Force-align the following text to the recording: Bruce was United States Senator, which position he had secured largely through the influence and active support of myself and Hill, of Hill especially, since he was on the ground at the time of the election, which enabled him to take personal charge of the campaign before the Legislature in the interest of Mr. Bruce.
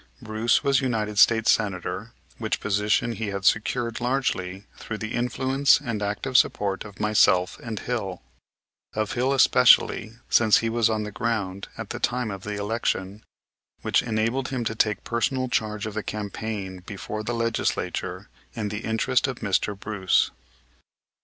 Bruce 0.19 0.63
was 0.63 0.81
United 0.81 1.19
States 1.19 1.51
Senator, 1.51 2.11
which 2.39 2.59
position 2.59 3.11
he 3.11 3.27
had 3.27 3.45
secured 3.45 4.01
largely 4.01 4.65
through 4.77 4.97
the 4.97 5.13
influence 5.13 5.79
and 5.79 6.01
active 6.01 6.35
support 6.35 6.83
of 6.83 6.99
myself 6.99 7.59
and 7.59 7.81
Hill, 7.81 8.23
of 8.95 9.11
Hill 9.11 9.31
especially, 9.31 10.13
since 10.27 10.57
he 10.57 10.69
was 10.69 10.89
on 10.89 11.03
the 11.03 11.11
ground 11.11 11.67
at 11.77 11.91
the 11.91 11.99
time 11.99 12.31
of 12.31 12.41
the 12.41 12.55
election, 12.57 13.23
which 13.83 14.01
enabled 14.01 14.47
him 14.47 14.63
to 14.65 14.73
take 14.73 15.03
personal 15.03 15.47
charge 15.49 15.85
of 15.85 15.93
the 15.93 16.01
campaign 16.01 16.79
before 16.83 17.21
the 17.21 17.35
Legislature 17.35 18.27
in 18.55 18.69
the 18.69 18.79
interest 18.79 19.27
of 19.27 19.37
Mr. 19.41 19.79
Bruce. 19.79 20.31